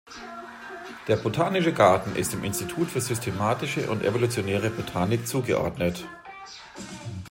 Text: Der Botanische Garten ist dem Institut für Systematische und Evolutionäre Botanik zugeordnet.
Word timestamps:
Der 1.07 1.15
Botanische 1.15 1.73
Garten 1.73 2.15
ist 2.15 2.33
dem 2.33 2.43
Institut 2.43 2.89
für 2.89 3.01
Systematische 3.01 3.87
und 3.91 4.03
Evolutionäre 4.03 4.71
Botanik 4.71 5.27
zugeordnet. 5.27 6.03